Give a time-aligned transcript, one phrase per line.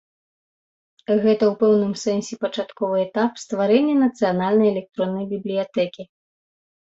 [1.23, 6.03] Гэта ў пэўным сэнсе пачатковы этап стварэння нацыянальнай электроннай бібліятэкі.